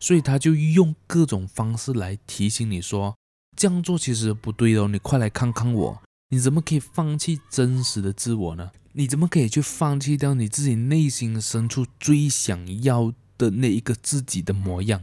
[0.00, 3.14] 所以他就用各种方式来提醒你说。
[3.58, 8.70] 这样做其实不对哦，你快来看看我，你怎么可以放弃真实的自我呢？
[8.92, 15.02] 你怎么可以去放弃掉你自己内心深处最想要的那一个自己的模样？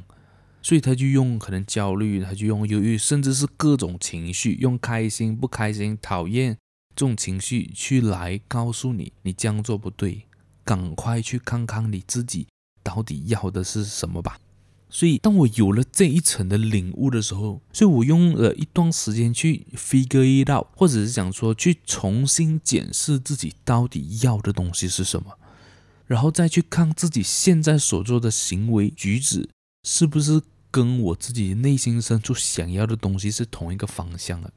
[0.61, 6.57] 所以他就用可能焦虑，他就用忧郁，甚至是各种情绪，用开心、不开心、讨厌
[6.95, 10.23] 这种情绪去来告诉你，你这样做不对，
[10.63, 12.47] 赶快去看看你自己
[12.81, 14.39] 到底要的是什么吧。
[14.87, 25.33] 所以，当我有了这一层的领悟的时候，所以我用了一段时间去 figure it out，或者是想说去重新检视自己到底要的东西是什么，
[26.05, 29.49] 然后再去看自己现在所做的行为举止
[29.83, 34.53] 是不是跟我自己内心深处想要的东西是同一个方向的。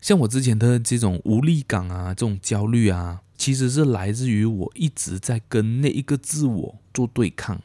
[0.00, 7.60] 像我之前的这种无力感啊，这种焦虑啊，其实是来自于我一直在跟那一个自我做对抗。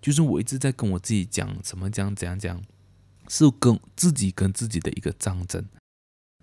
[0.00, 2.62] 就是我一直在跟我自己讲怎么讲怎样讲，
[3.28, 5.64] 是跟自己跟自己的一个战争。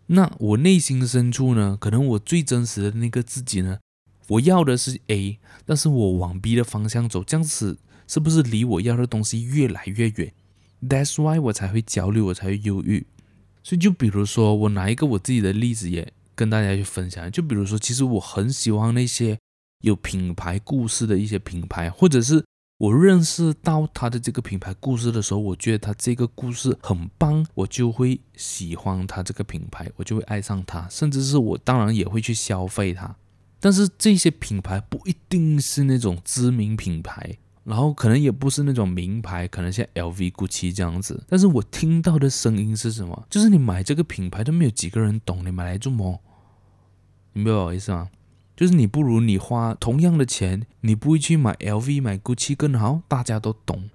[0.07, 3.79] 那我内心深处呢，可能我最真实的那个自己呢，
[4.27, 10.31] 我要的是 A，但是我往 B 的方向走，这样子是不是离我要的东西越来越远
[10.87, 13.07] ？That's why 我才会焦虑，我才会忧郁。
[13.63, 17.31] 所以就比如说，我拿一个我自己的例子也跟大家去分享。
[17.31, 19.39] 就比如说，其实我很喜欢那些
[19.79, 22.45] 有品牌故事的一些品牌，或者是
[22.77, 33.15] 我认识到他的这个品牌故事的时候，我觉得他这个故事很棒，我就会喜欢他这个品牌，我就会爱上他，甚至是我当然也会去消费它。
[33.61, 37.38] 但是这些品牌不一定是那种知名品牌。
[37.63, 41.23] 然后可能也不是那种名牌，可能像 LV、GUCCI 这样子。
[41.27, 43.25] 但是我听到的声音是什么？
[43.27, 46.21] 就是你买这个品牌都没有几个人懂，你买来做么？
[47.33, 48.09] 明白我意思吗？
[48.55, 53.89] 就是你不如你花同样的钱，你不会去买 LV、买 GUCCI 更好，大家都懂。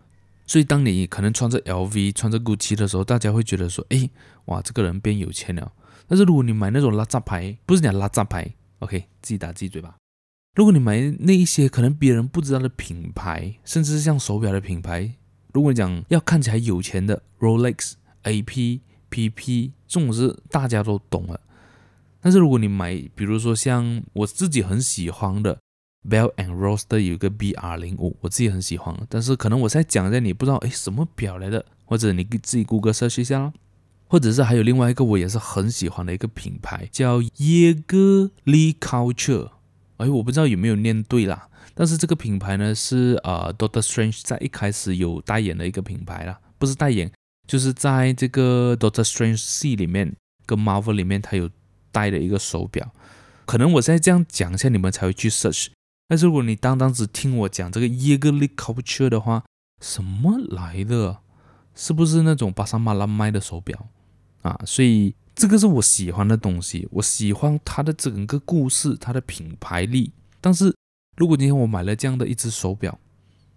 [0.46, 4.10] 所以当你可能穿着 LV、穿着 GUCCI 的时候，大家会觉得说：“哎，
[4.46, 5.72] 哇，这个人变有钱了。”
[6.08, 9.94] 但是如果你买那种拉杂牌，不是讲拉杂牌，OK，自己打自己嘴巴。
[10.56, 15.14] 如果你买那一些可能别人不知道的品牌，甚至是像手表的品牌，
[15.52, 17.92] 如果你讲要看起来有钱的 Rolex、
[18.24, 21.40] AP、PP 这种是大家都懂了。
[22.20, 25.58] 但是如果你买，比如说像我自己很喜欢的
[26.08, 33.52] Bell and Ross 有个 BR05，我自己很喜欢，但是可能我在讲在你不知道哎什么表来的，或者你自己 Google search 一下啦，
[34.06, 39.50] 或者是还有另外一个我也是很喜欢的一个品牌叫耶格利 Culture。
[39.98, 47.12] 哎，我不知道有没有念对啦，但是这个品牌呢是呃 Doctor Strange 在一开始有代言的一个品牌啦，不是代言，
[47.46, 50.14] 就是在这个 Doctor Strange 系里面
[50.46, 51.50] 跟 Marvel 里面它有
[51.92, 52.90] 戴的一个手表。
[53.44, 55.68] 可能我现在这样讲一下，你们才会去 search。
[56.08, 59.44] 但是如果你单单只听我讲这个 Jaeger LeCoultre 的话，
[59.80, 61.18] 什么来的？
[61.74, 63.88] 是不是那种巴沙马拉卖的手表
[64.42, 64.60] 啊？
[64.64, 65.14] 所以。
[65.32, 70.12] 这个是我喜欢的东西，我喜欢它的整个故事，它的品牌力。
[70.38, 70.74] 但是
[71.16, 72.98] 如果今天我买了这样的一只手表，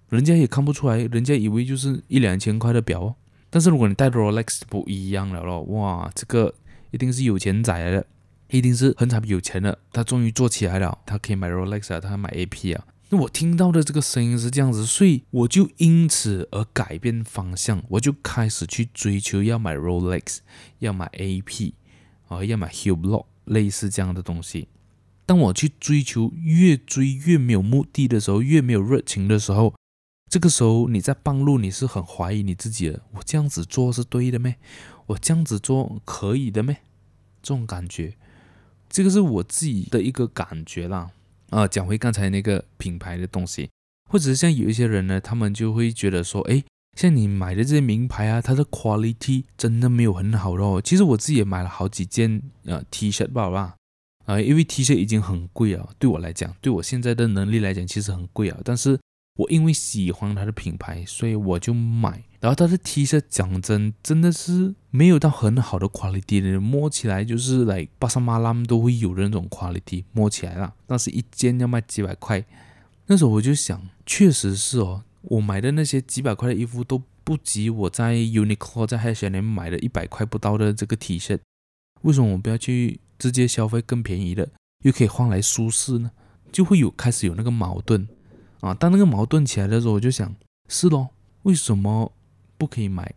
[0.07, 3.15] 人家也看不出来，人家以为就是一两千块的表哦。
[3.49, 6.53] 但是如果你戴 Rolex 不一样了咯，哇，这个
[6.91, 8.05] 一定是有钱仔来的，
[8.57, 12.85] 一定是很有钱的，他终于做起来了，他可以买 Rolex 啊，他买 AP 啊。
[13.09, 20.37] 那我听到的这个声音是这样子，所以我就因此而改变方向，我就开始去追求要买 Rolex，
[20.77, 21.73] 要买 AP，
[22.27, 24.67] 啊，要买 Hublot，类似这样的东西。
[25.25, 29.73] 当我去追求越追越没有目的的时候，越没有热情的时候，
[30.29, 34.55] 这个时候你在半路你是很怀疑你自己的，我这样子做是对的咩？
[35.07, 36.77] 我这样子做可以的咩？
[37.41, 38.15] 这种感觉，
[38.93, 41.09] 这个是我自己的一个感觉啦。
[41.49, 43.67] 啊，讲回刚才那个品牌的东西，
[44.09, 46.63] 或者是像有一些人呢，他们就会觉得说，哎，
[46.95, 50.79] 像你买的这些名牌啊，它的 quality 真的没有很好咯。
[50.79, 53.75] 其实我自己也买了好几件呃 T 恤吧，好吧，
[54.25, 58.99] 啊，因为 T 恤已经很贵了，对我来讲，对我现在的能力来讲，其实很贵啊，但是。
[59.35, 62.23] 我因为喜欢它的品牌，所以我就买。
[62.43, 70.73] 然后它的 T 恤讲真，真的是没有到很好的 quality，摸起来就是来巴沙马拉都会有的那种 quality，摸起来啦。
[70.85, 72.43] 但是一件要卖几百块，
[73.05, 81.39] 那时候我就想，确实是哦，我买的那些几百块的衣服都不及我在 Uniqlo 在 H&M 买的一百块不到的这个 T 恤。
[82.01, 84.49] 为什么我不要去直接消费更便宜的，
[84.83, 86.11] 又可以换来舒适呢？
[86.51, 88.05] 就会有开始有那个矛盾。
[88.59, 90.35] 啊，当那个矛盾起来的时候，我就想，
[90.67, 91.11] 是咯，
[91.43, 92.11] 为什么
[92.63, 93.13] 不可以买？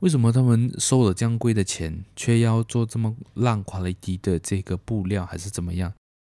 [0.00, 5.92] 为什么他们收了这样贵的钱，却要做这么烂 quality 的这个布料，还是怎么样？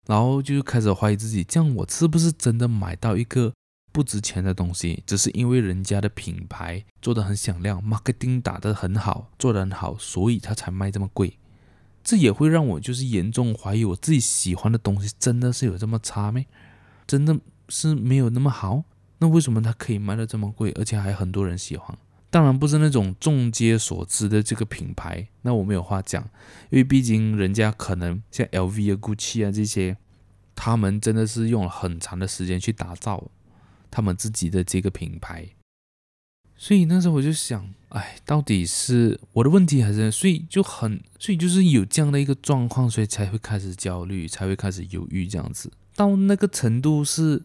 [0.06, 3.50] 然后就开始怀疑自己，这样我是不是真的买到一个
[3.92, 5.02] 不值钱的东西？
[5.06, 11.38] 只是因为人家的品牌做得很响亮，marketing 打得很好，做得很好，所以他才卖这么贵。
[12.04, 16.42] 这也会让我就是严重怀疑我自己喜欢的东西真的是有这么差吗？
[17.06, 17.38] 真的？
[17.72, 18.82] 是没有那么好，
[19.18, 21.96] 那为什么它可以卖得这么贵，而且还很多人喜欢？
[22.30, 26.22] 当然不是那种众皆所知的这个品牌，那我没有话讲，
[26.70, 29.96] 因为毕竟人家可能像 LV 啊、GUCCI 啊这些，
[30.54, 33.30] 他们真的是用了很长的时间去打造
[33.90, 35.48] 他们自己的这个品牌，
[36.56, 40.08] 所以那时候我就想，哎，到底是我的问题还是？
[40.12, 45.72] 所以就很，所以就是有这样的一个状况，所以才会开始焦虑，才会开始犹豫这样子。
[45.96, 47.42] 到那个程度是，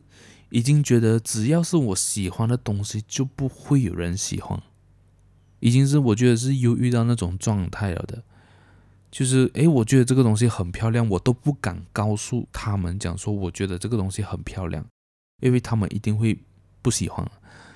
[0.50, 4.62] 已经觉得只要是我喜欢的东西，就不会有人喜欢。
[5.60, 8.24] 已经是我觉得是忧郁到那种状态了的，
[9.12, 14.86] 就是诶，我觉得这个东西很漂亮，我都不敢告诉他们讲说我觉得这个东西很漂亮，
[15.42, 16.38] 因为他们一定会
[16.82, 17.30] 不喜欢，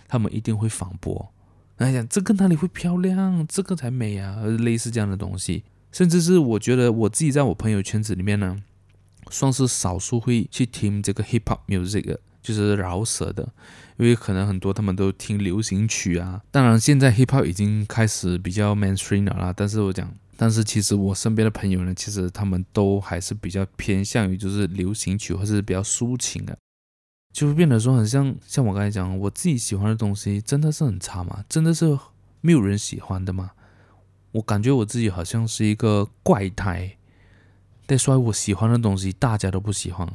[0.08, 1.32] 他们一定会反驳。
[1.78, 3.46] 哎呀，这个哪里会漂亮？
[3.48, 4.42] 这个才美啊！
[4.44, 8.64] 类似这样的东西，甚至是我觉得我自己在我朋友圈子里面呢。
[9.32, 13.48] 算是少数会去听这个 hip hop music 的，就是饶舌的，
[13.98, 16.42] 因为可能很多他们都听流行曲啊。
[16.52, 19.54] 当然，现在 hip hop 已经开始比较 mainstream 了啦。
[19.56, 26.58] 但是我讲，但是其实我身边的朋友呢，其实他们都还是比较偏向于就是流行曲，或是比较抒情的，
[27.34, 31.44] 就会变得说很像像我刚才讲，我自己喜欢的东西真的是很差吗？
[31.50, 31.98] 真的是
[32.42, 33.52] 没有人喜欢的吗？
[34.32, 36.96] 我感觉我自己好像是一个怪胎，
[37.86, 40.08] 但说我喜欢的东西大家都不喜欢，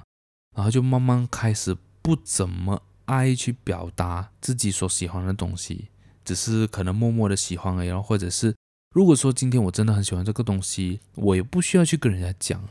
[0.56, 5.88] 然后就慢慢开始不怎么爱去表达自己所喜欢的东西，
[6.22, 7.90] 只是可能默默的喜欢而已。
[7.90, 8.55] 或者是
[8.94, 12.62] 如果说今天我真的很喜欢这个东西，我也不需要去跟人家讲，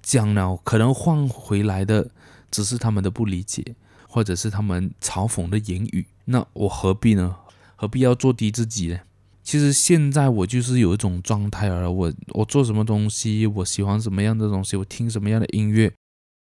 [0.00, 2.12] 讲了可能换回来的
[2.48, 3.74] 只是他们的不理解，
[4.08, 7.36] 或者是他们嘲讽的言语，那我何必呢？
[7.74, 9.00] 何必要做低自己呢？
[9.42, 15.92] 其实现在我就是有一种状态而，我我做什么东西，我喜欢什么样的东西，我听什么样的音乐，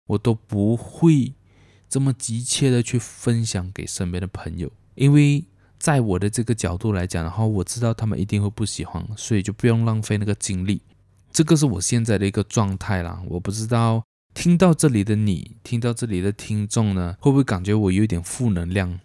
[0.06, 1.34] 我都不会
[1.90, 5.44] 这么急切的去分享给身边的朋友，因为
[5.80, 10.82] 在我的这个角度来讲的话，我知道他们一定会不喜欢，所以就不用浪费那个精力。
[11.32, 13.22] 这个是我现在的一个状态啦。
[13.28, 19.00] 我不知道听到这里的你，听到这里的听众呢，会不会感觉我有点负能量？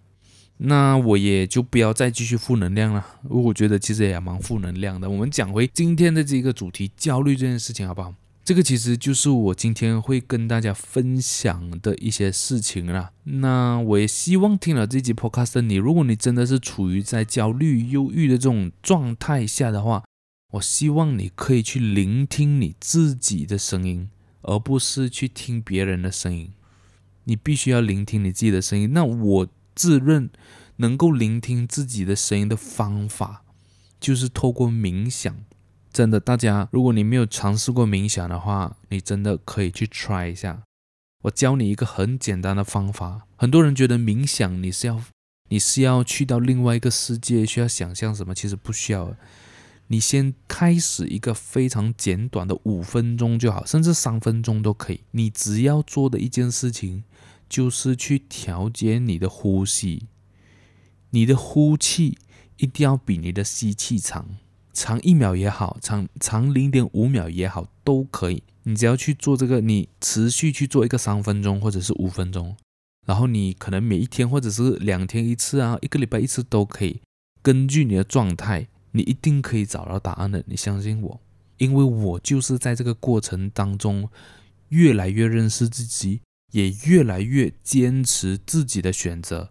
[0.57, 5.11] 那我也就不要再继续负能量了，我觉得其实也蛮负能量的。
[5.11, 8.15] 我们讲回今天的这个主题，焦虑这件事情好不好？
[8.45, 13.13] 这个其实就是我今天会跟大家分享的一些事情啦。
[13.25, 20.05] 那我也希望听了这集 podcast 的你，如果你真的是处于在焦虑、忧郁的这种状态下的话，
[20.53, 24.11] 我希望你可以去聆听你自己的声音，
[24.43, 26.53] 而不是去听别人的声音。
[27.25, 28.93] 你必须要聆听你自己的声音。
[28.93, 29.49] 那我。
[29.77, 30.31] 自认
[30.77, 33.43] 能够聆听自己的声音的方法，
[33.99, 35.37] 就是透过冥想。
[35.95, 40.65] 真的，大家，如果你没有尝试过冥想的话，你真的可以去 try 一下。
[41.23, 43.29] 我教你一个很简单的方法。
[43.37, 45.01] 很多人觉得冥想你是要
[45.51, 48.35] 你是要去到另外一个世界，需要想象什么？
[48.35, 49.15] 其实不需要。
[49.87, 55.01] 你先开始一个非常简短的五分钟就好，甚至三分钟都可以。
[55.13, 57.05] 你只要做的一件事情。
[57.47, 60.09] 就是去调节你的呼吸，
[61.11, 62.19] 你的呼气
[62.57, 64.27] 一定要比你的吸气长，
[64.75, 68.43] 长一秒也好，长长零点五秒也好，都可以。
[68.65, 72.55] 你只要去做这个，你持续去做一个三分钟或者是五分钟，
[73.07, 77.01] 然后你可能每一天或者是两天一次啊，一个礼拜一次都可以。
[77.41, 80.43] 根据你的状态，你一定可以找到答案的。
[80.47, 81.21] 你相信我，
[81.57, 84.11] 因为我就是在这个过程当中
[84.69, 86.21] 越来越认识自己。
[86.53, 89.51] 也越来越坚持自己的选择。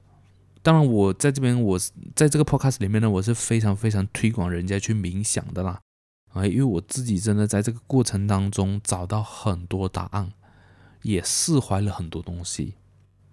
[0.64, 1.78] 当然，我在这边，我
[2.16, 5.82] 在这个 podcast 里面呢，我是非常非常推广人家去冥想的啦。
[6.32, 10.32] 啊，因为我自己真的在这个过程当中找到很多答案，
[11.02, 12.76] 也释怀了很多东西。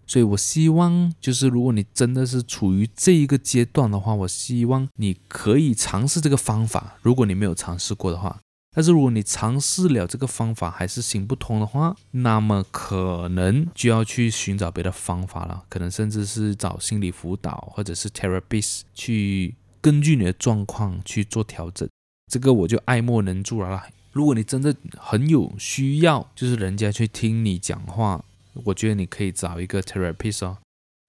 [0.07, 6.99] 所以我希望，就是如果你真的是处于这一个阶段的话，我希望你可以尝试这个方法。
[7.01, 8.41] 如果你没有尝试过的话。
[8.73, 21.89] 但是如果你尝试了这个方法还是行不通的话，那么可能就要去寻找别的方法了，可能甚至是找心理辅导或者是 therapist 去根据你的状况去做调整。
[22.31, 23.89] 这个我就爱莫能助了啦。
[24.12, 28.25] 如果你真的很有需要，就是人家去听你讲话，
[28.64, 30.59] 我觉得你可以找一个 therapist 哦。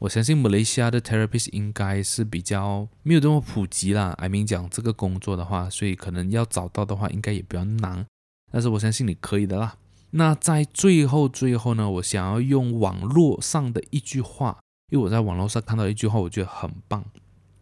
[0.01, 4.15] 我相信马来西亚的 therapist 应该是比较没有这么普及啦。
[4.17, 8.03] I mean 讲这个工作的话，所以可能要找到的话，应该也比较难。
[8.51, 9.75] 但是我相信你可以的啦。
[10.09, 14.57] 那在最后最后呢，我想要用网络上的一句话，
[14.89, 17.05] 因为我在网络上看到一句话，我觉得很棒，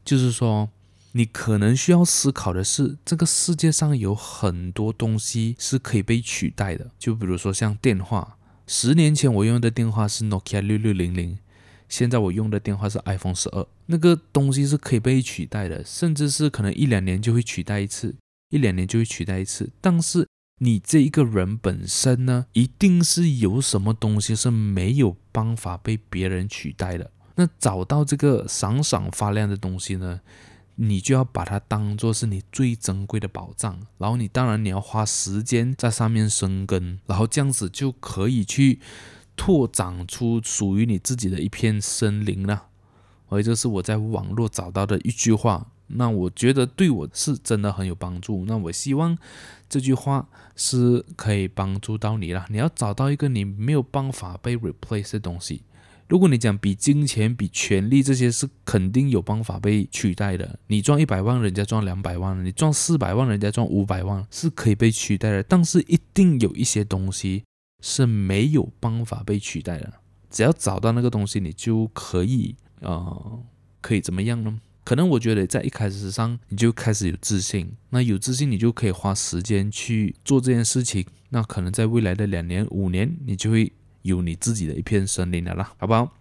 [0.05, 0.69] 就是说，
[1.11, 6.89] 你可能需要思考的是，这个世界上有很多东西是可以被取代的。
[6.97, 11.37] 就比如说像电话，十年前我用的电话是 Nokia 六六零零。
[11.89, 18.15] 现在我用的电话是 iPhone 十二，那个东西是可以被取代的，甚至是可能一两年就会取代一次，
[18.51, 19.71] 一两年就会取代一次。
[19.81, 20.27] 但是
[20.59, 27.09] 你这一个人本身呢，一定是有什么东西是没有办法被别人取代的。
[27.35, 30.21] 那找到这个闪闪发亮的东西呢，
[30.75, 38.79] 你就要把它当做是你最珍贵的宝藏，然后你当然你要花时间在上面生根，然后这样子就可以去。
[39.39, 42.65] 拓展出属于你自己的一片森林了，
[43.29, 48.43] 所以这是我在网络找到的一句话，那我觉得对我是真的很有帮助。
[48.45, 49.17] 那我希望
[49.69, 50.27] 这句话
[50.57, 52.45] 是可以帮助到你了。
[52.49, 55.63] 你要找到一个你没有办法被 replace 的东西。
[56.09, 65.41] 如果你讲比金钱、比权力这些是肯定有办法被取代的，你赚一百万，人家赚两百万；你赚四百万，人家赚五百万，是可以被取代的。
[65.43, 67.43] 但是一定有一些东西。
[67.81, 69.93] 是没有办法被取代的，
[70.29, 73.43] 只要找到那个东西，你就可以呃，
[73.81, 74.59] 可以怎么样呢？
[74.83, 81.05] 可能我觉得在一开始上你就开始有自信，那有自信你就可以花时间去做这件事情。
[81.29, 83.71] 那可能在未来的两年、五年，你就会
[84.01, 86.11] 有你自己的一片森林了啦，好不好？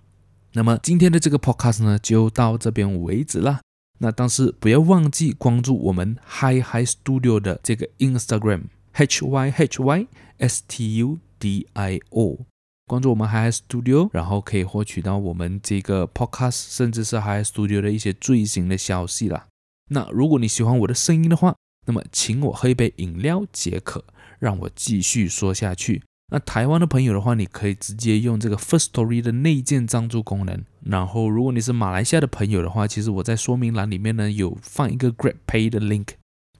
[0.52, 3.60] 那么今天的这个 podcast 呢，就到这边为止啦。
[3.98, 10.06] 那但是不要忘记关注我们 Hi Hi Studio 的这个 Instagram H Y H Y
[10.36, 12.46] S T U D I O，
[12.86, 19.46] 关注我们 Hi Hi Studio，然后可以获取到我们这个 podcast，甚至是 Hi Hi Studio 的一些最新的消息啦。
[19.90, 21.54] 那如果你喜欢我的声音的话，
[21.86, 24.04] 那么请我喝一杯饮料解渴，
[24.38, 26.02] 让我继续说下去。
[26.30, 30.62] 那台湾的朋友的话，你可以直接用这个 First Story 的内建赞助功能。
[30.84, 36.08] 然后，如果你是马来西亚的朋友的话，其实我在说明栏里面呢有放一个 GrabPay 的 link，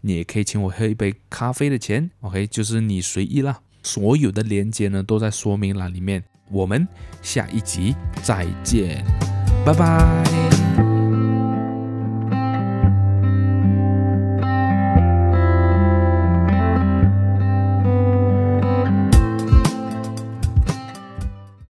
[0.01, 2.11] 你也可以请我喝一杯咖啡的钱。
[2.20, 3.61] OK，就是你随意啦。
[3.83, 6.22] 所有的连接呢都在说明栏里面。
[6.51, 6.87] 我们
[7.20, 9.05] 下一集再见，
[9.64, 10.57] 拜拜。